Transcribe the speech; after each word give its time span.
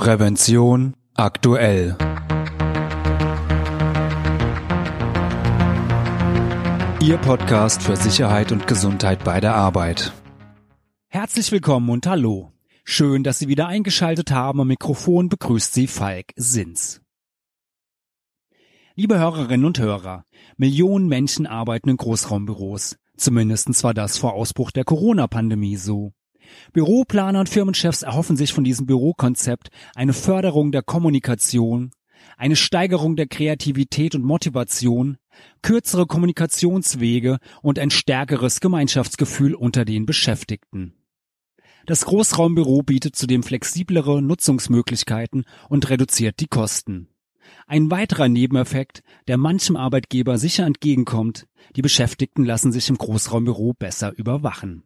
Prävention 0.00 0.94
aktuell. 1.12 1.94
Ihr 7.02 7.18
Podcast 7.18 7.82
für 7.82 7.96
Sicherheit 7.96 8.50
und 8.50 8.66
Gesundheit 8.66 9.22
bei 9.24 9.40
der 9.40 9.54
Arbeit. 9.54 10.14
Herzlich 11.08 11.52
willkommen 11.52 11.90
und 11.90 12.06
hallo. 12.06 12.50
Schön, 12.82 13.24
dass 13.24 13.40
Sie 13.40 13.48
wieder 13.48 13.66
eingeschaltet 13.66 14.30
haben. 14.30 14.62
Am 14.62 14.68
Mikrofon 14.68 15.28
begrüßt 15.28 15.74
Sie 15.74 15.86
Falk 15.86 16.28
Sins. 16.34 17.02
Liebe 18.94 19.18
Hörerinnen 19.18 19.66
und 19.66 19.78
Hörer, 19.78 20.24
Millionen 20.56 21.08
Menschen 21.08 21.46
arbeiten 21.46 21.90
in 21.90 21.98
Großraumbüros. 21.98 22.96
Zumindest 23.18 23.84
war 23.84 23.92
das 23.92 24.16
vor 24.16 24.32
Ausbruch 24.32 24.70
der 24.70 24.84
Corona-Pandemie 24.84 25.76
so. 25.76 26.14
Büroplaner 26.72 27.40
und 27.40 27.48
Firmenchefs 27.48 28.02
erhoffen 28.02 28.36
sich 28.36 28.52
von 28.52 28.64
diesem 28.64 28.86
Bürokonzept 28.86 29.70
eine 29.94 30.12
Förderung 30.12 30.72
der 30.72 30.82
Kommunikation, 30.82 31.90
eine 32.36 32.56
Steigerung 32.56 33.16
der 33.16 33.26
Kreativität 33.26 34.14
und 34.14 34.24
Motivation, 34.24 35.16
kürzere 35.62 36.06
Kommunikationswege 36.06 37.38
und 37.62 37.78
ein 37.78 37.90
stärkeres 37.90 38.60
Gemeinschaftsgefühl 38.60 39.54
unter 39.54 39.84
den 39.84 40.06
Beschäftigten. 40.06 40.94
Das 41.86 42.04
Großraumbüro 42.04 42.82
bietet 42.82 43.16
zudem 43.16 43.42
flexiblere 43.42 44.22
Nutzungsmöglichkeiten 44.22 45.44
und 45.68 45.88
reduziert 45.88 46.40
die 46.40 46.46
Kosten. 46.46 47.08
Ein 47.66 47.90
weiterer 47.90 48.28
Nebeneffekt, 48.28 49.02
der 49.26 49.36
manchem 49.36 49.76
Arbeitgeber 49.76 50.38
sicher 50.38 50.66
entgegenkommt, 50.66 51.46
die 51.76 51.82
Beschäftigten 51.82 52.44
lassen 52.44 52.70
sich 52.70 52.88
im 52.88 52.98
Großraumbüro 52.98 53.72
besser 53.72 54.16
überwachen. 54.16 54.82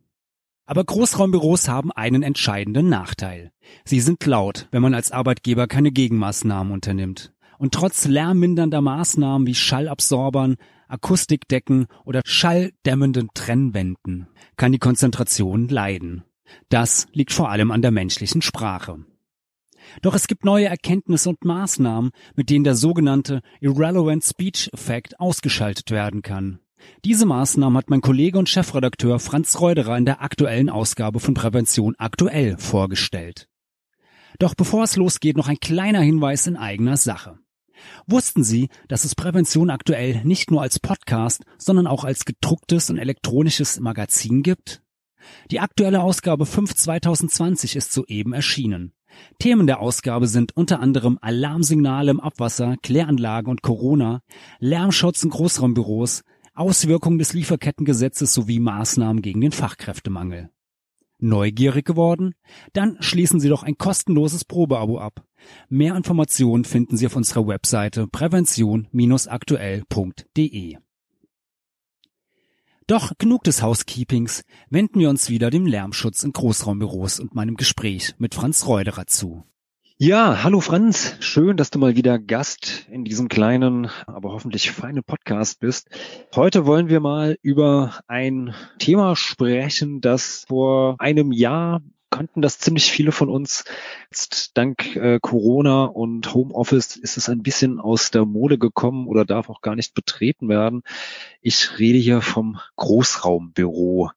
Aber 0.67 0.85
Großraumbüros 0.85 1.69
haben 1.69 1.93
einen 1.93 2.23
entscheidenden 2.23 2.89
Nachteil. 2.89 3.53
Sie 3.85 4.01
sind 4.01 4.25
laut, 4.25 4.69
wenn 4.71 4.83
man 4.83 4.95
als 4.95 5.13
Arbeitgeber 5.13 5.67
keine 5.67 5.93
Gegenmaßnahmen 5.93 6.73
unternimmt. 6.73 7.35
Und 7.59 7.75
trotz 7.75 8.07
lärmmindernder 8.07 8.81
Maßnahmen 8.81 9.47
wie 9.47 9.55
Schallabsorbern, 9.55 10.57
Akustikdecken 10.89 11.87
oder 12.05 12.23
schalldämmenden 12.25 13.29
Trennwänden 13.35 14.29
kann 14.57 14.73
die 14.73 14.79
Konzentration 14.79 15.69
leiden. 15.69 16.25
Das 16.69 17.07
liegt 17.13 17.33
vor 17.33 17.51
allem 17.51 17.71
an 17.71 17.83
der 17.83 17.91
menschlichen 17.91 18.43
Sprache. 18.43 19.05
Doch 20.03 20.15
es 20.15 20.27
gibt 20.27 20.45
neue 20.45 20.67
Erkenntnisse 20.67 21.29
und 21.29 21.45
Maßnahmen, 21.45 22.11
mit 22.37 22.49
denen 22.49 22.65
der 22.65 22.75
sogenannte 22.75 23.43
Irrelevant 23.61 24.25
Speech 24.25 24.71
Effect 24.73 25.21
ausgeschaltet 25.21 25.91
werden 25.91 26.23
kann. 26.23 26.61
Diese 27.05 27.27
Maßnahmen 27.27 27.77
hat 27.77 27.91
mein 27.91 28.01
Kollege 28.01 28.39
und 28.39 28.49
Chefredakteur 28.49 29.19
Franz 29.19 29.61
Reuderer 29.61 29.97
in 29.97 30.05
der 30.05 30.23
aktuellen 30.23 30.71
Ausgabe 30.71 31.21
von 31.21 31.35
Prävention 31.35 31.95
aktuell 31.99 32.57
vorgestellt. 32.59 33.49
Doch 34.39 34.55
bevor 34.55 34.85
es 34.85 34.97
losgeht, 34.97 35.37
noch 35.37 35.49
ein 35.49 35.61
kleiner 35.61 36.01
Hinweis 36.01 36.47
in 36.47 36.57
eigener 36.57 36.97
Sache. 36.97 37.39
Wussten 38.07 38.45
Sie, 38.45 38.69
dass 38.89 39.05
es 39.05 39.15
Prävention 39.15 39.71
aktuell 39.71 40.23
nicht 40.25 40.51
nur 40.51 40.63
als 40.63 40.81
Podcast, 40.81 41.45
sondern 41.59 41.87
auch 41.87 42.05
als 42.05 42.25
gedrucktes 42.25 42.91
und 42.91 42.99
elektronisches 42.99 43.81
Magazin 43.81 44.43
gibt? 44.43 44.83
Die 45.51 45.61
aktuelle 45.61 46.03
Ausgabe 46.03 46.47
5 46.47 46.75
2020 46.75 47.77
ist 47.77 47.93
soeben 47.93 48.33
erschienen. 48.33 48.93
Themen 49.39 49.67
der 49.67 49.81
Ausgabe 49.81 50.27
sind 50.27 50.57
unter 50.57 50.81
anderem 50.81 51.19
Alarmsignale 51.21 52.11
im 52.11 52.21
Abwasser, 52.21 52.77
Kläranlagen 52.83 53.51
und 53.51 53.63
Corona, 53.63 54.23
Lärmschutz 54.59 55.23
in 55.23 55.31
Großraumbüros, 55.31 56.25
Auswirkungen 56.55 57.19
des 57.19 57.33
Lieferkettengesetzes 57.33 58.33
sowie 58.33 58.61
Maßnahmen 58.61 59.23
gegen 59.23 59.41
den 59.41 59.53
Fachkräftemangel. 59.53 60.51
Neugierig 61.19 61.85
geworden? 61.85 62.35
Dann 62.73 62.97
schließen 63.01 63.41
Sie 63.41 63.49
doch 63.49 63.63
ein 63.63 63.79
kostenloses 63.79 64.45
Probeabo 64.45 64.99
ab. 64.99 65.25
Mehr 65.69 65.97
Informationen 65.97 66.65
finden 66.65 66.97
Sie 66.97 67.07
auf 67.07 67.17
unserer 67.17 67.47
Webseite 67.47 68.07
prävention-aktuell.de. 68.07 70.77
Doch 72.87 73.13
genug 73.17 73.45
des 73.45 73.63
Housekeepings, 73.63 74.45
wenden 74.69 75.01
wir 75.01 75.09
uns 75.09 75.31
wieder 75.31 75.51
dem 75.51 75.65
Lärmschutz 75.65 76.23
in 76.23 76.33
Großraumbüros 76.33 77.19
und 77.19 77.35
meinem 77.35 77.57
Gespräch 77.57 78.15
mit 78.19 78.35
Franz 78.35 78.67
Reuderer 78.67 79.07
zu. 79.07 79.45
Ja, 79.97 80.43
hallo 80.43 80.61
Franz, 80.61 81.15
schön, 81.21 81.57
dass 81.57 81.71
du 81.71 81.79
mal 81.79 81.95
wieder 81.95 82.19
Gast 82.19 82.85
in 82.91 83.05
diesem 83.05 83.29
kleinen, 83.29 83.89
aber 84.09 84.33
hoffentlich 84.33 84.73
feinen 84.73 85.05
Podcast 85.05 85.61
bist. 85.61 85.89
Heute 86.35 86.67
wollen 86.67 86.89
wir 86.89 86.99
mal 86.99 87.39
über 87.43 88.01
ein 88.09 88.57
Thema 88.81 89.15
sprechen, 89.15 90.01
das 90.01 90.47
vor 90.49 90.97
einem 90.99 91.31
Jahr 91.31 91.81
kannten 92.11 92.43
das 92.43 92.59
ziemlich 92.59 92.91
viele 92.91 93.13
von 93.13 93.29
uns. 93.29 93.65
Jetzt 94.11 94.57
dank 94.57 94.97
äh, 94.97 95.21
Corona 95.23 95.85
und 95.85 96.35
Homeoffice 96.35 96.97
ist 96.97 97.17
es 97.17 97.29
ein 97.29 97.43
bisschen 97.45 97.79
aus 97.79 98.11
der 98.11 98.25
Mode 98.25 98.59
gekommen 98.59 99.07
oder 99.07 99.25
darf 99.25 99.49
auch 99.49 99.61
gar 99.61 99.77
nicht 99.77 99.95
betreten 99.95 100.49
werden. 100.49 100.83
Ich 101.41 101.79
rede 101.79 101.99
hier 101.99 102.21
vom 102.21 102.59
Großraumbüro. 102.75 104.11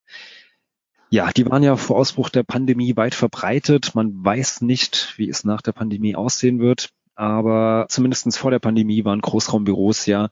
Ja, 1.09 1.31
die 1.31 1.45
waren 1.49 1.63
ja 1.63 1.77
vor 1.77 1.97
Ausbruch 1.97 2.29
der 2.29 2.43
Pandemie 2.43 2.97
weit 2.97 3.15
verbreitet. 3.15 3.95
Man 3.95 4.25
weiß 4.25 4.61
nicht, 4.61 5.13
wie 5.17 5.29
es 5.29 5.45
nach 5.45 5.61
der 5.61 5.71
Pandemie 5.71 6.15
aussehen 6.15 6.59
wird. 6.59 6.89
Aber 7.15 7.87
zumindestens 7.89 8.37
vor 8.37 8.51
der 8.51 8.59
Pandemie 8.59 9.03
waren 9.03 9.21
Großraumbüros 9.21 10.05
ja 10.05 10.29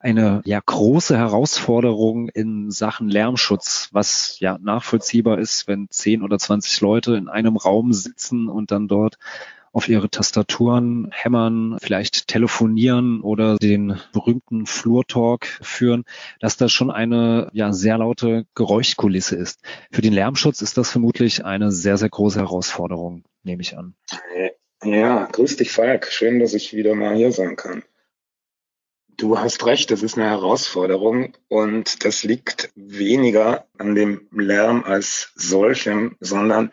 eine 0.00 0.40
ja 0.46 0.60
große 0.64 1.14
Herausforderung 1.14 2.30
in 2.30 2.70
Sachen 2.70 3.10
Lärmschutz, 3.10 3.90
was 3.92 4.40
ja 4.40 4.56
nachvollziehbar 4.58 5.38
ist, 5.38 5.68
wenn 5.68 5.88
10 5.90 6.22
oder 6.22 6.38
20 6.38 6.80
Leute 6.80 7.16
in 7.16 7.28
einem 7.28 7.58
Raum 7.58 7.92
sitzen 7.92 8.48
und 8.48 8.70
dann 8.70 8.88
dort 8.88 9.18
auf 9.72 9.88
ihre 9.88 10.10
Tastaturen 10.10 11.08
hämmern, 11.12 11.78
vielleicht 11.80 12.28
telefonieren 12.28 13.22
oder 13.22 13.56
den 13.56 13.98
berühmten 14.12 14.66
Flurtalk 14.66 15.46
führen, 15.62 16.04
dass 16.40 16.56
das 16.56 16.72
schon 16.72 16.90
eine 16.90 17.48
ja 17.52 17.72
sehr 17.72 17.98
laute 17.98 18.46
Geräuschkulisse 18.54 19.36
ist. 19.36 19.60
Für 19.90 20.02
den 20.02 20.12
Lärmschutz 20.12 20.60
ist 20.60 20.76
das 20.76 20.90
vermutlich 20.90 21.44
eine 21.44 21.72
sehr, 21.72 21.96
sehr 21.96 22.10
große 22.10 22.38
Herausforderung, 22.38 23.24
nehme 23.42 23.62
ich 23.62 23.76
an. 23.76 23.94
Ja, 24.84 25.26
grüß 25.30 25.56
dich, 25.56 25.70
Falk. 25.70 26.06
Schön, 26.10 26.40
dass 26.40 26.54
ich 26.54 26.74
wieder 26.74 26.94
mal 26.94 27.14
hier 27.14 27.32
sein 27.32 27.56
kann. 27.56 27.84
Du 29.16 29.38
hast 29.38 29.64
recht, 29.66 29.90
das 29.90 30.02
ist 30.02 30.18
eine 30.18 30.28
Herausforderung 30.28 31.36
und 31.48 32.04
das 32.04 32.24
liegt 32.24 32.72
weniger 32.74 33.66
an 33.78 33.94
dem 33.94 34.26
Lärm 34.32 34.82
als 34.84 35.32
solchem, 35.36 36.16
sondern 36.18 36.72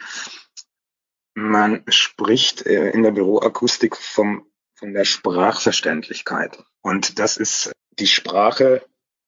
man 1.39 1.83
spricht 1.87 2.65
äh, 2.65 2.89
in 2.91 3.03
der 3.03 3.11
Büroakustik 3.11 3.95
vom, 3.95 4.45
von 4.75 4.93
der 4.93 5.05
Sprachverständlichkeit. 5.05 6.63
Und 6.81 7.19
das 7.19 7.37
ist 7.37 7.71
die 7.97 8.07
Sprache, 8.07 8.83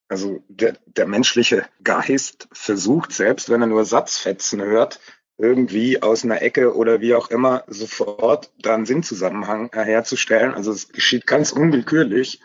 also 0.08 0.44
der, 0.48 0.78
der 0.86 1.08
menschliche 1.08 1.66
Geist 1.84 2.48
versucht, 2.52 3.14
selbst 3.14 3.50
wenn 3.50 3.62
er 3.62 3.68
nur 3.68 3.86
Satzfetzen 3.86 4.62
hört, 4.62 5.00
irgendwie 5.38 6.02
aus 6.02 6.24
einer 6.24 6.42
Ecke 6.42 6.76
oder 6.76 7.02
wie 7.02 7.16
auch 7.16 7.30
immer 7.30 7.64
sofort 7.68 8.52
da 8.62 8.76
einen 8.76 8.86
Sinnzusammenhang 8.86 9.72
herzustellen. 9.74 10.54
Also 10.54 10.72
es 10.72 10.90
geschieht 10.90 11.26
ganz 11.26 11.52
unwillkürlich 11.52 12.42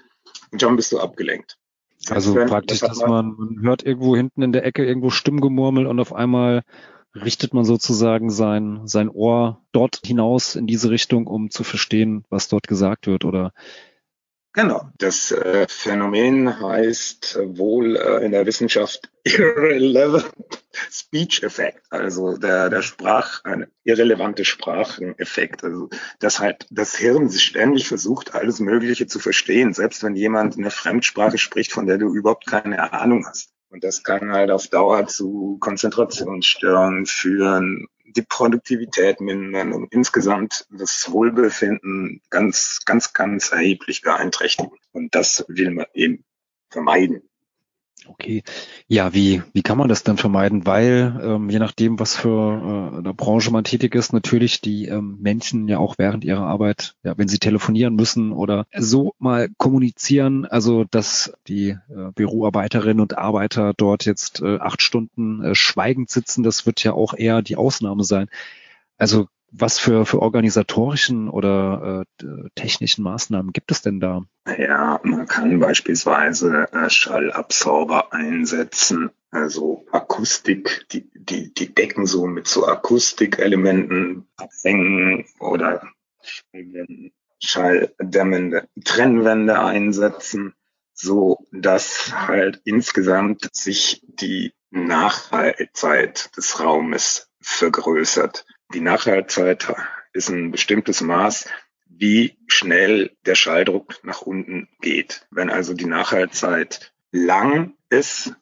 und 0.50 0.62
schon 0.62 0.76
bist 0.76 0.93
du 0.93 1.00
abgelenkt. 1.00 1.59
Also 2.09 2.34
praktisch, 2.34 2.81
dass 2.81 2.99
man, 2.99 3.34
man 3.37 3.62
hört 3.62 3.82
irgendwo 3.82 4.16
hinten 4.16 4.43
in 4.43 4.53
der 4.53 4.65
Ecke 4.65 4.84
irgendwo 4.84 5.10
Stimmgemurmel 5.10 5.87
und 5.87 5.99
auf 5.99 6.15
einmal 6.15 6.62
richtet 7.25 7.54
man 7.54 7.65
sozusagen 7.65 8.31
sein, 8.31 8.82
sein 8.87 9.09
Ohr 9.09 9.62
dort 9.72 10.00
hinaus 10.04 10.56
in 10.56 10.66
diese 10.66 10.91
Richtung, 10.91 11.27
um 11.27 11.50
zu 11.50 11.65
verstehen, 11.65 12.25
was 12.31 12.49
dort 12.49 12.69
gesagt 12.69 13.06
wird 13.06 13.25
oder 13.25 13.53
Genau, 14.56 14.88
das 14.97 15.32
äh, 15.32 15.66
Phänomen 15.69 16.62
heißt 16.62 17.37
äh, 17.37 17.59
wohl 17.59 17.97
äh, 17.97 18.25
in 18.25 18.32
der 18.32 18.47
Wissenschaft 18.47 19.10
Irrelevant 19.25 20.32
Speech 20.91 21.43
Effect, 21.43 21.82
also 21.91 22.38
der, 22.38 22.71
der 22.71 22.81
Sprach, 22.81 23.44
ein 23.44 23.66
irrelevante 23.84 24.47
Spracheneffekt. 24.47 25.62
Also 25.62 25.91
dass 26.21 26.41
halt 26.41 26.66
das 26.71 26.97
Hirn 26.97 27.29
sich 27.29 27.43
ständig 27.43 27.87
versucht, 27.87 28.35
alles 28.35 28.58
Mögliche 28.58 29.06
zu 29.06 29.19
verstehen, 29.19 29.75
selbst 29.75 30.02
wenn 30.02 30.17
jemand 30.17 30.56
eine 30.56 30.70
Fremdsprache 30.70 31.37
spricht, 31.37 31.73
von 31.73 31.85
der 31.85 31.99
du 31.99 32.14
überhaupt 32.14 32.46
keine 32.46 32.94
Ahnung 32.94 33.26
hast. 33.29 33.56
Und 33.68 33.84
das 33.84 34.04
kann 34.04 34.32
halt 34.32 34.50
auf 34.50 34.68
Dauer 34.68 35.06
zu 35.06 35.58
Konzentrationsstörungen 35.60 37.06
führen, 37.06 37.88
die 38.04 38.22
Produktivität 38.22 39.20
mindern 39.20 39.72
und 39.72 39.92
insgesamt 39.92 40.66
das 40.70 41.10
Wohlbefinden 41.10 42.22
ganz, 42.30 42.80
ganz, 42.84 43.12
ganz 43.12 43.50
erheblich 43.50 44.02
beeinträchtigen. 44.02 44.78
Und 44.92 45.14
das 45.14 45.44
will 45.48 45.70
man 45.70 45.86
eben 45.92 46.24
vermeiden. 46.70 47.28
Okay. 48.08 48.43
Ja, 48.88 49.14
wie, 49.14 49.43
wie 49.53 49.62
kann 49.62 49.79
man 49.79 49.88
das 49.88 50.03
dann 50.03 50.17
vermeiden? 50.17 50.67
Weil 50.67 51.20
ähm, 51.23 51.50
je 51.50 51.58
nachdem, 51.58 51.99
was 51.99 52.17
für 52.17 52.93
äh, 52.94 52.99
eine 52.99 53.14
Branche 53.14 53.50
man 53.50 53.64
tätig 53.64 53.94
ist, 53.94 54.12
natürlich 54.12 54.61
die 54.61 54.87
ähm, 54.87 55.19
Menschen 55.20 55.69
ja 55.69 55.79
auch 55.79 55.97
während 55.99 56.25
ihrer 56.25 56.47
Arbeit, 56.47 56.94
ja, 57.03 57.17
wenn 57.19 57.29
sie 57.29 57.38
telefonieren 57.38 57.94
müssen 57.94 58.32
oder 58.32 58.67
so 58.76 59.14
mal 59.19 59.49
kommunizieren, 59.58 60.44
also 60.47 60.85
dass 60.85 61.32
die 61.49 61.70
äh, 61.70 62.12
Büroarbeiterinnen 62.14 63.00
und 63.00 63.19
Arbeiter 63.19 63.75
dort 63.76 64.05
jetzt 64.05 64.41
äh, 64.41 64.59
acht 64.59 64.82
Stunden 64.82 65.43
äh, 65.43 65.55
schweigend 65.55 66.11
sitzen, 66.11 66.43
das 66.43 66.67
wird 66.67 66.82
ja 66.85 66.93
auch 66.93 67.14
eher 67.14 67.43
die 67.43 67.56
Ausnahme 67.56 68.05
sein. 68.05 68.29
Also 68.99 69.29
Was 69.52 69.78
für, 69.78 70.04
für 70.06 70.20
organisatorischen 70.20 71.31
oder 71.31 72.04
äh, 72.22 72.26
technischen 72.54 73.02
Maßnahmen 73.04 73.52
gibt 73.52 73.70
es 73.70 73.81
denn 73.81 74.00
da? 74.00 74.22
Ja, 74.58 75.00
man 75.02 75.26
kann 75.26 75.60
beispielsweise 75.60 76.66
äh, 76.72 76.90
Schallabsorber 76.90 78.12
einsetzen, 78.12 79.10
also 79.31 79.87
Akustik, 79.93 80.87
die, 80.93 81.10
die, 81.14 81.54
die 81.54 81.75
Decken 81.75 82.06
so 82.06 82.26
mit 82.26 82.48
so 82.48 82.66
Akustikelementen 82.66 84.26
abhängen 84.37 85.26
oder 85.38 85.82
schalldämmende 87.40 88.69
Trennwände 88.84 89.60
einsetzen, 89.60 90.54
so 90.92 91.46
dass 91.52 92.12
halt 92.12 92.60
insgesamt 92.64 93.49
sich 93.52 94.02
die 94.06 94.52
Nachhaltzeit 94.70 96.37
des 96.37 96.60
Raumes 96.60 97.31
vergrößert. 97.40 98.46
Die 98.74 98.80
Nachhaltzeit 98.80 99.72
ist 100.12 100.28
ein 100.28 100.50
bestimmtes 100.50 101.00
Maß, 101.00 101.48
wie 101.86 102.36
schnell 102.46 103.16
der 103.24 103.34
Schalldruck 103.34 104.02
nach 104.02 104.22
unten 104.22 104.68
geht. 104.80 105.26
Wenn 105.30 105.50
also 105.50 105.72
die 105.72 105.86
Nachhaltzeit 105.86 106.92
lang 107.10 107.74
ist, 107.88 108.34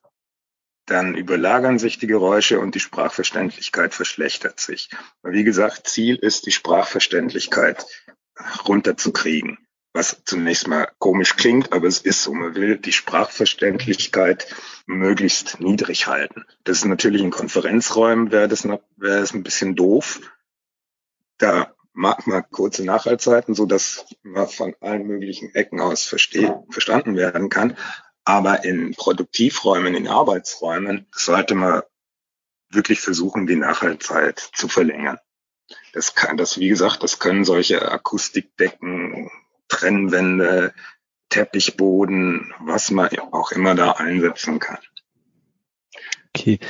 dann 0.87 1.15
überlagern 1.15 1.79
sich 1.79 1.99
die 1.99 2.07
Geräusche 2.07 2.61
und 2.61 2.75
die 2.75 2.81
Sprachverständlichkeit 2.81 3.95
verschlechtert 3.95 4.61
sich. 4.61 4.91
Wie 5.23 5.45
gesagt, 5.45 5.87
Ziel 5.89 6.17
ist, 6.17 6.47
die 6.47 6.53
Sprachverständlichkeit 6.53 7.87
runterzukriegen. 8.67 9.64
Was 9.97 10.23
zunächst 10.25 10.67
mal 10.67 10.89
komisch 10.99 11.37
klingt, 11.37 11.73
aber 11.73 11.87
es 11.87 12.01
ist 12.01 12.25
so. 12.25 12.35
Man 12.35 12.57
will 12.57 12.79
die 12.79 12.93
Sprachverständlichkeit 12.93 14.53
möglichst 14.87 15.61
niedrig 15.61 16.09
halten. 16.09 16.45
Das 16.65 16.79
ist 16.79 16.85
natürlich 16.85 17.23
in 17.23 17.31
Konferenzräumen 17.31 18.33
wäre 18.33 18.49
das, 18.49 18.65
wäre 18.65 18.81
das 19.21 19.33
ein 19.33 19.45
bisschen 19.45 19.77
doof. 19.77 20.21
Da 21.39 21.73
mag 21.93 22.27
man 22.27 22.45
kurze 22.51 22.85
Nachhaltzeiten, 22.85 23.55
so 23.55 23.67
dass 23.67 24.05
man 24.25 24.49
von 24.49 24.75
allen 24.81 25.07
möglichen 25.07 25.55
Ecken 25.55 25.81
aus 25.81 26.03
verstanden 26.03 27.17
werden 27.17 27.49
kann. 27.49 27.77
Aber 28.25 28.65
in 28.65 28.95
Produktivräumen, 28.97 29.95
in 29.95 30.09
Arbeitsräumen 30.09 31.07
sollte 31.13 31.55
man 31.55 31.83
wirklich 32.69 33.01
versuchen, 33.01 33.47
die 33.47 33.55
Nachhaltzeit 33.55 34.41
zu 34.55 34.67
verlängern. 34.67 35.19
Das 35.93 36.17
kann, 36.17 36.37
das, 36.37 36.59
wie 36.59 36.69
gesagt, 36.69 37.05
das 37.05 37.21
können 37.21 37.45
solche 37.45 37.91
Akustikdecken, 37.91 39.31
Trennwände, 39.75 40.73
Teppichboden, 41.29 42.55
was 42.61 42.91
man 42.91 43.09
auch 43.33 43.51
immer 43.51 43.75
da 43.75 43.93
einsetzen 43.93 44.61
kann. 44.61 44.79
Okay. 46.29 46.61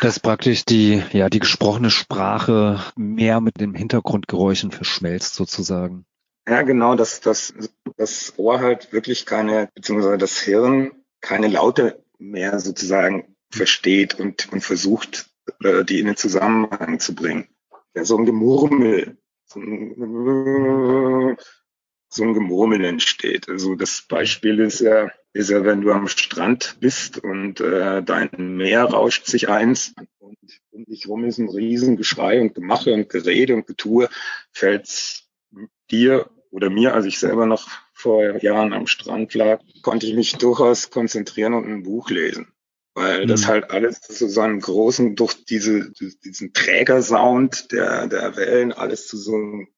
Dass 0.00 0.18
praktisch 0.18 0.64
die, 0.64 1.02
ja, 1.12 1.30
die 1.30 1.38
gesprochene 1.38 1.90
Sprache 1.90 2.80
mehr 2.96 3.40
mit 3.40 3.60
den 3.60 3.74
Hintergrundgeräuschen 3.74 4.72
verschmelzt 4.72 5.34
sozusagen. 5.34 6.04
Ja, 6.48 6.62
genau, 6.62 6.96
dass, 6.96 7.20
dass 7.20 7.54
das 7.96 8.34
Ohr 8.36 8.60
halt 8.60 8.92
wirklich 8.92 9.24
keine, 9.24 9.68
beziehungsweise 9.74 10.18
das 10.18 10.40
Hirn 10.40 10.92
keine 11.20 11.48
Laute 11.48 12.04
mehr 12.18 12.58
sozusagen 12.58 13.36
versteht 13.50 14.18
und, 14.18 14.52
und 14.52 14.62
versucht, 14.62 15.30
äh, 15.62 15.84
die 15.84 16.00
in 16.00 16.06
den 16.06 16.16
Zusammenhang 16.16 16.98
zu 16.98 17.14
bringen. 17.14 17.48
Ja, 17.94 18.04
so 18.04 18.18
ein 18.18 18.26
Gemurmel, 18.26 19.16
so 19.44 19.60
ein, 19.60 21.36
so 22.16 22.24
ein 22.24 22.34
Gemurmel 22.34 22.84
entsteht. 22.84 23.48
Also 23.48 23.74
das 23.74 24.04
Beispiel 24.08 24.60
ist 24.60 24.80
ja, 24.80 25.10
ist 25.32 25.50
ja, 25.50 25.64
wenn 25.64 25.82
du 25.82 25.92
am 25.92 26.08
Strand 26.08 26.78
bist 26.80 27.18
und 27.18 27.60
äh, 27.60 28.02
dein 28.02 28.56
Meer 28.56 28.84
rauscht 28.84 29.26
sich 29.26 29.48
eins 29.48 29.94
und 30.18 30.38
um 30.70 30.84
dich 30.84 31.08
rum 31.08 31.24
ist 31.24 31.38
ein 31.38 31.48
riesen 31.48 31.96
Geschrei 31.96 32.40
und 32.40 32.54
Gemache 32.54 32.92
und 32.92 33.08
Gerede 33.08 33.54
und 33.54 33.66
Getue, 33.66 34.08
fällt 34.50 35.24
dir 35.90 36.28
oder 36.50 36.70
mir, 36.70 36.94
als 36.94 37.06
ich 37.06 37.18
selber 37.18 37.46
noch 37.46 37.68
vor 37.92 38.42
Jahren 38.42 38.72
am 38.72 38.86
Strand 38.86 39.34
lag, 39.34 39.60
konnte 39.82 40.06
ich 40.06 40.14
mich 40.14 40.36
durchaus 40.36 40.90
konzentrieren 40.90 41.54
und 41.54 41.66
ein 41.66 41.82
Buch 41.82 42.10
lesen. 42.10 42.48
Weil 42.94 43.24
mhm. 43.24 43.28
das 43.28 43.46
halt 43.46 43.70
alles 43.70 44.00
zu 44.00 44.28
so 44.28 44.40
einem 44.40 44.60
großen, 44.60 45.16
durch 45.16 45.44
diese, 45.44 45.92
diesen 46.24 46.52
Trägersound 46.54 47.72
der, 47.72 48.06
der 48.06 48.36
Wellen, 48.36 48.72
alles 48.72 49.06
zu 49.06 49.18
so 49.18 49.34
einem, 49.34 49.68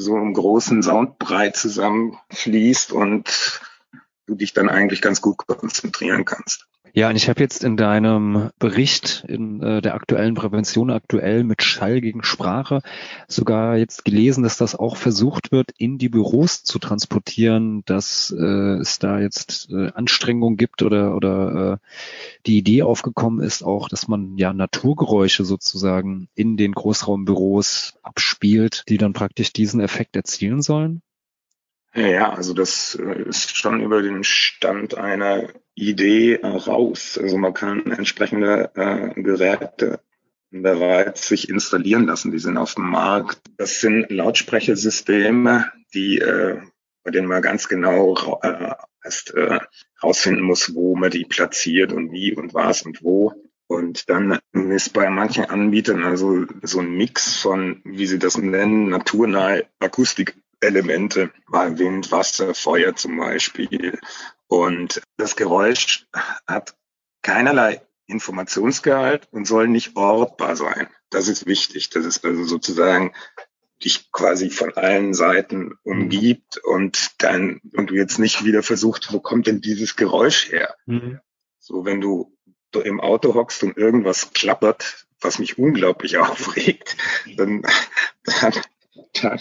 so 0.00 0.14
einem 0.16 0.34
großen 0.34 0.82
Soundbrei 0.82 1.50
zusammenfließt 1.50 2.92
und 2.92 3.60
du 4.26 4.34
dich 4.34 4.52
dann 4.52 4.68
eigentlich 4.68 5.02
ganz 5.02 5.20
gut 5.20 5.38
konzentrieren 5.46 6.24
kannst. 6.24 6.66
Ja, 6.96 7.10
und 7.10 7.16
ich 7.16 7.28
habe 7.28 7.40
jetzt 7.40 7.64
in 7.64 7.76
deinem 7.76 8.50
Bericht 8.60 9.24
in 9.26 9.60
äh, 9.60 9.82
der 9.82 9.96
aktuellen 9.96 10.36
Prävention 10.36 10.90
aktuell 10.92 11.42
mit 11.42 11.60
Schall 11.60 12.00
gegen 12.00 12.22
Sprache 12.22 12.82
sogar 13.26 13.76
jetzt 13.76 14.04
gelesen, 14.04 14.44
dass 14.44 14.58
das 14.58 14.76
auch 14.76 14.96
versucht 14.96 15.50
wird, 15.50 15.72
in 15.76 15.98
die 15.98 16.08
Büros 16.08 16.62
zu 16.62 16.78
transportieren, 16.78 17.82
dass 17.84 18.32
äh, 18.38 18.76
es 18.78 19.00
da 19.00 19.18
jetzt 19.18 19.70
äh, 19.72 19.90
Anstrengungen 19.92 20.56
gibt 20.56 20.82
oder 20.82 21.16
oder 21.16 21.80
äh, 21.82 21.88
die 22.46 22.58
Idee 22.58 22.84
aufgekommen 22.84 23.44
ist 23.44 23.64
auch, 23.64 23.88
dass 23.88 24.06
man 24.06 24.38
ja 24.38 24.52
Naturgeräusche 24.52 25.44
sozusagen 25.44 26.28
in 26.36 26.56
den 26.56 26.70
Großraumbüros 26.70 27.94
abspielt, 28.04 28.84
die 28.88 28.98
dann 28.98 29.14
praktisch 29.14 29.52
diesen 29.52 29.80
Effekt 29.80 30.14
erzielen 30.14 30.62
sollen. 30.62 31.02
Ja, 31.94 32.32
also 32.32 32.54
das 32.54 32.98
äh, 33.00 33.22
ist 33.22 33.56
schon 33.56 33.80
über 33.80 34.02
den 34.02 34.24
Stand 34.24 34.96
einer 34.96 35.48
Idee 35.74 36.40
raus. 36.42 37.18
Also 37.22 37.38
man 37.38 37.54
kann 37.54 37.86
entsprechende 37.90 38.70
äh, 38.74 39.20
Geräte 39.20 40.00
bereits 40.50 41.28
sich 41.28 41.48
installieren 41.48 42.06
lassen. 42.06 42.32
Die 42.32 42.38
sind 42.38 42.56
auf 42.56 42.74
dem 42.74 42.90
Markt. 42.90 43.40
Das 43.58 43.80
sind 43.80 44.10
Lautsprechersysteme, 44.10 45.70
die 45.94 46.18
äh, 46.18 46.60
bei 47.04 47.10
denen 47.10 47.28
man 47.28 47.42
ganz 47.42 47.68
genau 47.68 48.40
äh, 48.42 48.72
erst 49.04 49.34
äh, 49.34 49.60
rausfinden 50.02 50.42
muss, 50.42 50.74
wo 50.74 50.96
man 50.96 51.10
die 51.10 51.24
platziert 51.24 51.92
und 51.92 52.10
wie 52.10 52.34
und 52.34 52.54
was 52.54 52.82
und 52.82 53.02
wo. 53.02 53.32
Und 53.66 54.08
dann 54.10 54.38
ist 54.52 54.92
bei 54.92 55.08
manchen 55.10 55.44
Anbietern 55.44 56.02
also 56.02 56.44
so 56.62 56.80
ein 56.80 56.96
Mix 56.96 57.36
von, 57.36 57.80
wie 57.84 58.06
sie 58.06 58.18
das 58.18 58.36
nennen, 58.36 58.88
naturnahe 58.88 59.66
Akustik 59.78 60.36
Elemente, 60.60 61.32
mal 61.46 61.78
Wind, 61.78 62.10
Wasser, 62.12 62.54
Feuer 62.54 62.94
zum 62.96 63.16
Beispiel. 63.16 63.98
Und 64.46 65.02
das 65.16 65.36
Geräusch 65.36 66.06
hat 66.46 66.76
keinerlei 67.22 67.82
Informationsgehalt 68.06 69.28
und 69.30 69.46
soll 69.46 69.68
nicht 69.68 69.96
ortbar 69.96 70.56
sein. 70.56 70.88
Das 71.10 71.28
ist 71.28 71.46
wichtig. 71.46 71.90
Das 71.90 72.04
ist 72.04 72.24
also 72.24 72.44
sozusagen 72.44 73.12
dich 73.82 74.10
quasi 74.12 74.50
von 74.50 74.72
allen 74.74 75.14
Seiten 75.14 75.74
umgibt 75.82 76.58
und 76.58 77.10
dann, 77.18 77.60
und 77.74 77.90
du 77.90 77.94
jetzt 77.94 78.18
nicht 78.18 78.44
wieder 78.44 78.62
versuchst, 78.62 79.12
wo 79.12 79.20
kommt 79.20 79.46
denn 79.46 79.60
dieses 79.60 79.96
Geräusch 79.96 80.50
her? 80.50 80.74
Mhm. 80.86 81.20
So, 81.58 81.84
wenn 81.84 82.00
du 82.00 82.36
im 82.82 83.00
Auto 83.00 83.34
hockst 83.34 83.62
und 83.62 83.76
irgendwas 83.76 84.32
klappert, 84.32 85.06
was 85.20 85.38
mich 85.38 85.58
unglaublich 85.58 86.18
aufregt, 86.18 86.96
dann, 87.36 87.62
dann 88.24 88.52
dann 89.22 89.40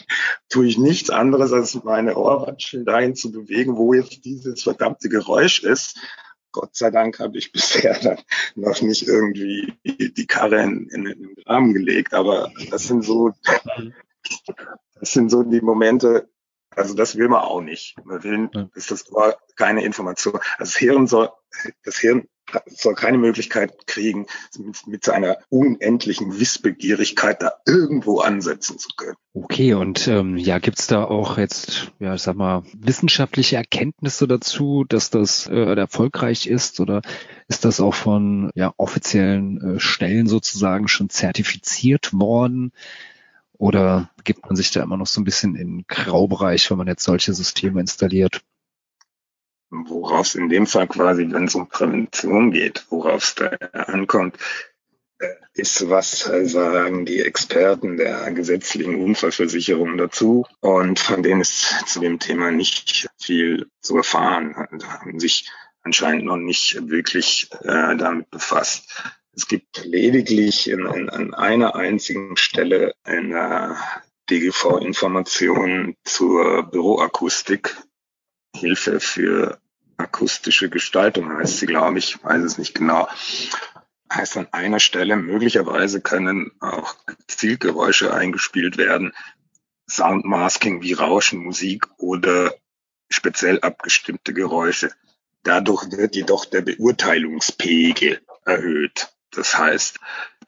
tue 0.50 0.68
ich 0.68 0.78
nichts 0.78 1.10
anderes, 1.10 1.54
als 1.54 1.84
meine 1.84 2.16
Ohrwatschen 2.16 2.86
dahin 2.86 3.16
zu 3.16 3.32
bewegen, 3.32 3.78
wo 3.78 3.94
jetzt 3.94 4.26
dieses 4.26 4.64
verdammte 4.64 5.10
Geräusch 5.10 5.64
ist. 5.64 5.98
Gott 6.52 6.76
sei 6.76 6.92
Dank 6.92 7.20
habe 7.20 7.38
ich 7.38 7.52
bisher 7.54 8.00
dann 8.00 8.20
noch 8.56 8.82
nicht 8.82 9.08
irgendwie 9.08 9.74
die 9.86 10.28
Karre 10.28 10.62
in, 10.62 10.88
in, 10.90 11.06
in 11.06 11.22
den 11.22 11.44
Rahmen 11.46 11.74
gelegt, 11.74 12.14
aber 12.14 12.52
das 12.70 12.88
sind 12.88 13.04
so, 13.04 13.34
das 15.00 15.12
sind 15.12 15.30
so 15.30 15.44
die 15.44 15.62
Momente, 15.62 16.30
also 16.70 16.94
das 16.94 17.18
will 17.18 17.28
man 17.28 17.42
auch 17.42 17.62
nicht. 17.62 17.96
Man 18.06 18.24
will, 18.24 18.50
dass 18.74 18.88
das 18.88 19.12
Ohr 19.12 19.38
keine 19.56 19.84
Information, 19.84 20.36
also 20.36 20.56
das 20.60 20.76
Hirn 20.76 21.08
soll, 21.08 21.30
das 21.84 21.98
Hirn 21.98 22.28
soll 22.68 22.96
keine 22.96 23.18
Möglichkeit 23.18 23.88
kriegen, 23.88 24.28
mit, 24.86 25.04
seiner 25.04 25.38
unendlichen 25.50 26.40
Wissbegierigkeit 26.40 27.42
da 27.42 27.54
irgendwo 27.66 28.20
ansetzen 28.20 28.78
zu 28.78 28.90
können. 28.96 29.16
Okay, 29.34 29.74
und 29.74 30.08
ähm, 30.08 30.38
ja, 30.38 30.60
gibt's 30.60 30.88
da 30.88 31.04
auch 31.04 31.38
jetzt, 31.38 31.92
ja, 32.00 32.14
ich 32.14 32.22
sag 32.22 32.36
mal, 32.36 32.64
wissenschaftliche 32.74 33.56
Erkenntnisse 33.56 34.28
dazu, 34.28 34.86
dass 34.88 35.10
das 35.10 35.48
äh, 35.48 35.76
erfolgreich 35.76 36.48
ist 36.48 36.80
oder 36.80 37.02
ist 37.48 37.66
das 37.66 37.80
auch 37.80 37.96
von 37.96 38.52
ja, 38.56 38.74
offiziellen 38.78 39.76
äh, 39.76 39.80
Stellen 39.80 40.28
sozusagen 40.28 40.88
schon 40.88 41.10
zertifiziert 41.10 42.14
worden? 42.14 42.72
Oder 43.58 44.10
gibt 44.24 44.46
man 44.46 44.56
sich 44.56 44.72
da 44.72 44.84
immer 44.84 44.98
noch 44.98 45.08
so 45.08 45.22
ein 45.22 45.24
bisschen 45.24 45.56
in 45.56 45.86
Graubereich, 45.88 46.70
wenn 46.70 46.78
man 46.78 46.88
jetzt 46.88 47.04
solche 47.04 47.34
Systeme 47.34 47.80
installiert? 47.80 48.42
Worauf 49.88 50.28
es 50.28 50.36
in 50.36 50.50
dem 50.50 50.68
Fall 50.68 50.88
quasi, 50.88 51.28
wenn 51.30 51.46
es 51.46 51.56
um 51.56 51.68
Prävention 51.68 52.52
geht, 52.52 52.86
worauf 52.90 53.24
es 53.24 53.36
da 53.36 53.48
ankommt, 53.74 54.38
äh, 55.20 55.28
ist, 55.54 55.90
was 55.90 56.22
sagen 56.22 57.06
die 57.06 57.22
Experten 57.22 57.98
der 57.98 58.32
gesetzlichen 58.32 58.96
Unfallversicherung 59.04 59.98
dazu. 59.98 60.46
Und 60.62 61.00
von 61.00 61.24
denen 61.24 61.42
ist 61.42 61.88
zu 61.88 62.00
dem 62.00 62.20
Thema 62.20 62.52
nicht 62.52 63.08
viel 63.20 63.68
zu 63.82 63.98
erfahren. 63.98 64.68
Da 64.72 65.00
haben 65.00 65.20
sich 65.20 65.50
anscheinend 65.84 66.26
noch 66.26 66.38
nicht 66.38 66.90
wirklich 66.90 67.50
äh, 67.62 67.96
damit 67.96 68.30
befasst. 68.30 69.04
Es 69.36 69.48
gibt 69.48 69.84
lediglich 69.84 70.70
in, 70.70 70.86
in, 70.86 71.10
an 71.10 71.34
einer 71.34 71.76
einzigen 71.76 72.38
Stelle 72.38 72.94
eine 73.04 73.76
DGV-Information 74.30 75.96
zur 76.04 76.64
Büroakustik. 76.64 77.76
Hilfe 78.56 79.00
für 79.00 79.60
akustische 79.98 80.70
Gestaltung 80.70 81.32
heißt 81.32 81.60
sie, 81.60 81.66
glaube 81.66 82.00
ich, 82.00 82.24
weiß 82.24 82.44
es 82.44 82.58
nicht 82.58 82.76
genau. 82.76 83.08
Heißt 84.12 84.38
an 84.38 84.48
einer 84.52 84.80
Stelle, 84.80 85.16
möglicherweise 85.16 86.02
können 86.02 86.52
auch 86.60 86.96
Zielgeräusche 87.28 88.14
eingespielt 88.14 88.78
werden, 88.78 89.14
Soundmasking 89.90 90.82
wie 90.82 90.94
Rauschen, 90.94 91.40
Musik 91.40 91.88
oder 91.98 92.54
speziell 93.10 93.60
abgestimmte 93.60 94.34
Geräusche. 94.34 94.92
Dadurch 95.44 95.92
wird 95.92 96.16
jedoch 96.16 96.46
der 96.46 96.62
Beurteilungspegel 96.62 98.22
erhöht. 98.46 99.14
Das 99.32 99.58
heißt, 99.58 100.00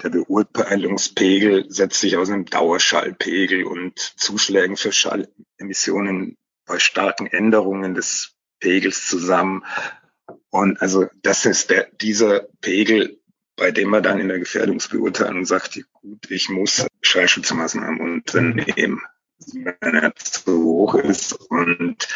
der 0.04 0.10
Beurteilungspegel 0.10 1.66
setzt 1.70 2.00
sich 2.00 2.18
aus 2.18 2.30
einem 2.30 2.46
Dauerschallpegel 2.46 3.64
und 3.64 4.00
Zuschlägen 4.00 4.78
für 4.78 4.92
Schallemissionen 4.92 6.38
bei 6.66 6.80
starken 6.80 7.28
Änderungen 7.28 7.94
des 7.94 8.36
Pegels 8.60 9.08
zusammen. 9.08 9.64
Und 10.50 10.82
also 10.82 11.08
das 11.22 11.46
ist 11.46 11.70
der, 11.70 11.88
dieser 12.02 12.48
Pegel, 12.62 13.20
bei 13.56 13.72
dem 13.72 13.90
man 13.90 14.04
dann 14.04 14.20
in 14.20 14.28
der 14.28 14.40
Gefährdungsbeurteilung 14.40 15.46
sagt, 15.46 15.80
gut, 15.94 16.30
ich 16.30 16.50
muss 16.50 16.86
Schallschutzmaßnahmen 17.02 18.02
unternehmen, 18.02 19.02
wenn 19.54 19.96
er 19.96 20.16
zu 20.16 20.64
hoch 20.64 20.96
ist. 20.96 21.34
Und 21.34 22.08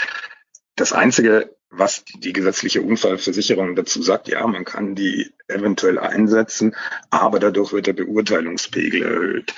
das 0.75 0.93
Einzige, 0.93 1.55
was 1.69 2.03
die 2.05 2.33
gesetzliche 2.33 2.81
Unfallversicherung 2.81 3.75
dazu 3.75 4.01
sagt, 4.01 4.27
ja, 4.27 4.45
man 4.47 4.65
kann 4.65 4.95
die 4.95 5.31
eventuell 5.47 5.99
einsetzen, 5.99 6.75
aber 7.09 7.39
dadurch 7.39 7.71
wird 7.71 7.87
der 7.87 7.93
Beurteilungspegel 7.93 9.03
erhöht. 9.03 9.53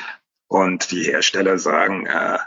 Und 0.48 0.92
die 0.92 1.04
Hersteller 1.04 1.58
sagen, 1.58 2.06
äh, 2.08 2.38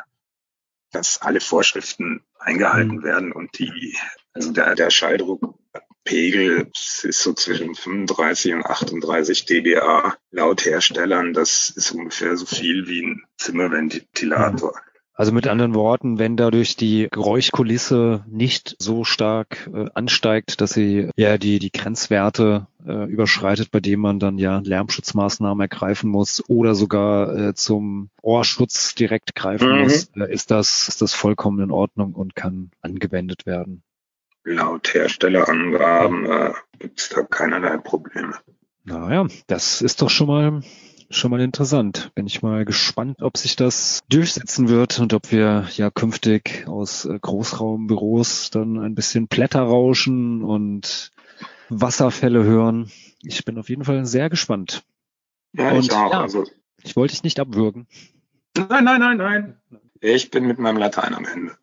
dass 0.93 1.23
alle 1.23 1.41
Vorschriften 1.41 2.23
eingehalten 2.45 2.97
mhm. 2.97 3.03
werden 3.03 3.33
und 3.33 3.59
die, 3.59 3.97
also 4.33 4.53
der, 4.53 4.75
der 4.75 4.91
Schalldruckpegel 4.91 6.71
ist 6.75 7.23
so 7.23 7.33
zwischen 7.33 7.75
35 7.75 8.55
und 8.55 8.67
38 8.67 9.47
dBA 9.47 10.17
laut 10.31 10.65
Herstellern. 10.65 11.33
Das 11.33 11.71
ist 11.71 11.93
ungefähr 11.93 12.37
so 12.37 12.47
viel 12.47 12.87
wie 12.87 13.03
ein 13.03 13.23
Zimmerventilator. 13.39 14.73
Mhm. 14.73 14.94
Also 15.17 15.31
mit 15.31 15.47
anderen 15.47 15.75
Worten, 15.75 16.19
wenn 16.19 16.37
dadurch 16.37 16.75
die 16.75 17.07
Geräuschkulisse 17.09 18.25
nicht 18.29 18.75
so 18.81 19.05
stark 19.05 19.71
äh, 19.73 19.87
ansteigt, 19.95 20.61
dass 20.61 20.73
sie 20.73 21.09
ja 21.17 21.39
die, 21.39 21.61
die 21.61 21.71
Grenzwerte 21.71 22.67
äh, 22.85 23.09
überschreitet, 23.09 23.71
bei 23.71 23.79
dem 23.79 24.01
man 24.01 24.19
dann 24.19 24.39
ja 24.39 24.59
Lärmschutzmaßnahmen 24.59 25.61
ergreifen 25.61 26.11
muss 26.11 26.43
oder 26.49 26.75
sogar 26.75 27.33
äh, 27.37 27.55
zum 27.55 28.11
Ohrschutz 28.23 28.97
direkt 28.97 29.37
greifen 29.37 29.71
mhm. 29.71 29.83
muss, 29.85 30.11
äh, 30.17 30.33
ist 30.33 30.51
das, 30.51 30.89
ist 30.89 31.01
das 31.01 31.15
vollkommen 31.15 31.63
in 31.63 31.71
Ordnung 31.71 32.15
und 32.15 32.35
kann 32.35 32.73
angewendet 32.81 33.47
werden. 33.47 33.85
Laut 34.43 34.93
Herstellerangaben 34.93 36.27
äh, 36.27 36.53
gibt 36.81 37.01
es 37.01 37.09
da 37.11 37.23
keinerlei 37.23 37.77
Probleme. 37.77 38.35
Naja, 38.83 39.27
das 39.47 39.81
ist 39.81 40.03
doch 40.03 40.11
schon 40.11 40.27
mal 40.27 40.61
schon 41.17 41.31
mal 41.31 41.41
interessant. 41.41 42.11
Bin 42.15 42.27
ich 42.27 42.43
mal 42.43 42.65
gespannt, 42.65 43.23
ob 43.23 43.37
sich 43.37 43.57
das 43.57 44.01
durchsetzen 44.09 44.69
wird 44.69 44.99
und 44.99 45.13
ob 45.15 45.31
wir 45.33 45.69
ja 45.75 45.91
künftig 45.91 46.65
aus 46.67 47.05
äh, 47.05 47.19
Großraumbüros 47.19 48.51
dann 48.51 48.79
ein 48.79 48.95
bisschen 48.95 49.29
Blätterrauschen 49.29 50.43
und 50.43 51.13
Wasserfälle 51.69 52.45
hören. 52.45 52.91
Ich 53.23 53.45
bin 53.45 53.59
auf 53.59 53.69
jeden 53.69 53.85
Fall 53.85 54.05
sehr 54.07 54.29
gespannt. 54.29 54.83
Ja, 55.53 55.73
und, 55.73 55.85
ich 55.85 55.93
auch. 55.93 56.13
Ja, 56.13 56.21
also. 56.23 56.45
Ich 56.83 56.97
wollte 56.97 57.13
dich 57.13 57.23
nicht 57.23 57.41
abwürgen. 57.41 57.87
Nein, 58.57 58.85
nein, 58.85 59.01
nein, 59.01 59.17
nein. 59.17 59.57
Ich 60.01 60.31
bin 60.31 60.47
mit 60.47 60.59
meinem 60.59 60.77
Latein 60.77 61.15
am 61.15 61.25
Ende. 61.25 61.57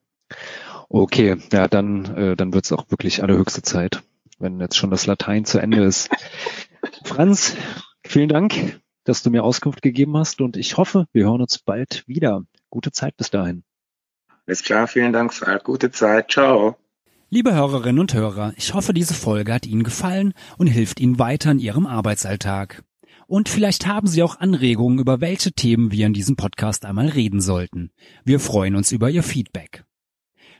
Okay, 0.89 1.37
ja, 1.53 1.67
dann, 1.67 2.05
äh, 2.15 2.35
dann 2.35 2.53
wird 2.53 2.65
es 2.65 2.71
auch 2.71 2.89
wirklich 2.89 3.21
allerhöchste 3.21 3.61
Zeit, 3.61 4.01
wenn 4.39 4.59
jetzt 4.59 4.75
schon 4.75 4.89
das 4.89 5.05
Latein 5.05 5.45
zu 5.45 5.59
Ende 5.59 5.83
ist. 5.83 6.09
Franz, 7.03 7.55
vielen 8.03 8.29
Dank 8.29 8.81
dass 9.03 9.23
du 9.23 9.29
mir 9.29 9.43
Auskunft 9.43 9.81
gegeben 9.81 10.17
hast 10.17 10.41
und 10.41 10.57
ich 10.57 10.77
hoffe, 10.77 11.07
wir 11.13 11.25
hören 11.25 11.41
uns 11.41 11.59
bald 11.59 12.03
wieder. 12.07 12.43
Gute 12.69 12.91
Zeit 12.91 13.17
bis 13.17 13.29
dahin. 13.29 13.63
Alles 14.45 14.63
klar, 14.63 14.87
vielen 14.87 15.13
Dank, 15.13 15.33
Falk. 15.33 15.63
Gute 15.63 15.91
Zeit. 15.91 16.31
Ciao. 16.31 16.77
Liebe 17.29 17.53
Hörerinnen 17.53 17.99
und 17.99 18.13
Hörer, 18.13 18.53
ich 18.57 18.73
hoffe, 18.73 18.93
diese 18.93 19.13
Folge 19.13 19.53
hat 19.53 19.65
Ihnen 19.65 19.83
gefallen 19.83 20.33
und 20.57 20.67
hilft 20.67 20.99
Ihnen 20.99 21.17
weiter 21.17 21.51
in 21.51 21.59
Ihrem 21.59 21.85
Arbeitsalltag. 21.85 22.83
Und 23.27 23.47
vielleicht 23.47 23.87
haben 23.87 24.07
Sie 24.07 24.23
auch 24.23 24.41
Anregungen, 24.41 24.99
über 24.99 25.21
welche 25.21 25.53
Themen 25.53 25.91
wir 25.91 26.05
in 26.05 26.13
diesem 26.13 26.35
Podcast 26.35 26.83
einmal 26.83 27.07
reden 27.07 27.39
sollten. 27.39 27.91
Wir 28.25 28.41
freuen 28.41 28.75
uns 28.75 28.91
über 28.91 29.09
Ihr 29.09 29.23
Feedback. 29.23 29.85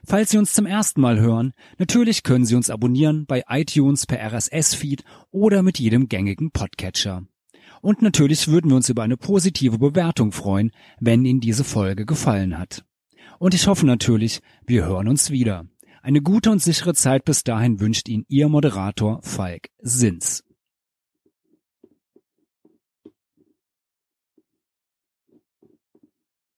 Falls 0.05 0.29
Sie 0.29 0.38
uns 0.38 0.53
zum 0.53 0.65
ersten 0.65 1.01
Mal 1.01 1.19
hören, 1.19 1.51
natürlich 1.77 2.24
können 2.24 2.45
Sie 2.45 2.55
uns 2.55 2.69
abonnieren 2.69 3.25
bei 3.25 3.43
iTunes 3.50 4.05
per 4.05 4.19
RSS-Feed 4.19 5.03
oder 5.29 5.63
mit 5.63 5.77
jedem 5.79 6.07
gängigen 6.07 6.51
Podcatcher. 6.51 7.24
Und 7.82 8.02
natürlich 8.02 8.48
würden 8.48 8.70
wir 8.70 8.76
uns 8.76 8.90
über 8.90 9.04
eine 9.04 9.18
positive 9.18 9.80
Bewertung 9.80 10.32
freuen, 10.32 10.72
wenn 11.00 11.26
Ihnen 11.26 11.40
diese 11.40 11.64
Folge 11.64 12.06
gefallen 12.06 12.58
hat. 12.58 12.86
Und 13.40 13.54
ich 13.54 13.68
hoffe 13.68 13.86
natürlich, 13.86 14.42
wir 14.66 14.86
hören 14.86 15.08
uns 15.08 15.32
wieder. 15.32 15.66
Eine 16.04 16.22
gute 16.22 16.52
und 16.52 16.62
sichere 16.62 16.94
Zeit 16.94 17.26
bis 17.26 17.44
dahin 17.44 17.80
wünscht 17.80 18.08
Ihnen 18.08 18.26
Ihr 18.28 18.50
Moderator 18.50 19.20
Falk 19.24 19.70
Sins. 19.80 20.44